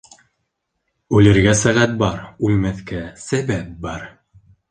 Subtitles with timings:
[1.17, 4.09] Үлергә сәғәт бар, үлмәҫкә сәбәп бар.